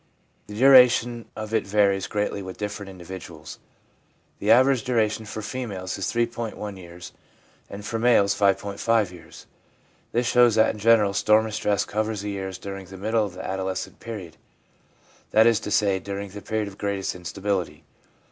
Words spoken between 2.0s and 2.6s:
greatly with